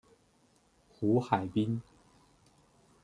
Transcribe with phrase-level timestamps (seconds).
[0.89, 1.79] 胡海滨。